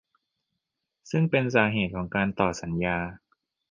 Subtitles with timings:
[1.11, 2.97] ซึ่งเป็นสาเหตุของการต่อสัญญา